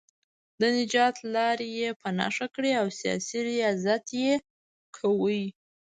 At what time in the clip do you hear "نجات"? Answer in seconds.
0.77-1.15